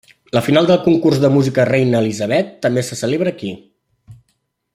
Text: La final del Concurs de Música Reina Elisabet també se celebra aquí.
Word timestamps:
La 0.35 0.41
final 0.45 0.65
del 0.69 0.79
Concurs 0.85 1.21
de 1.25 1.29
Música 1.35 1.65
Reina 1.71 2.01
Elisabet 2.05 2.51
també 2.67 2.85
se 2.89 3.01
celebra 3.03 3.35
aquí. 3.37 3.53